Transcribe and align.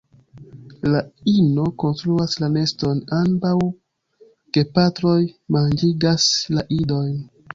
La 0.93 1.01
ino 1.33 1.65
konstruas 1.83 2.37
la 2.43 2.49
neston; 2.53 3.03
ambaŭ 3.19 3.53
gepatroj 4.57 5.19
manĝigas 5.59 6.27
la 6.59 6.65
idojn. 6.81 7.15